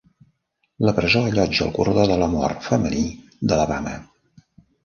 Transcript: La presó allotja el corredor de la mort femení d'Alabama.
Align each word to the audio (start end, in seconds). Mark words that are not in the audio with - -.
La 0.87 0.93
presó 0.99 1.21
allotja 1.25 1.67
el 1.67 1.71
corredor 1.75 2.09
de 2.13 2.17
la 2.23 2.31
mort 2.33 2.65
femení 2.71 3.07
d'Alabama. 3.53 3.93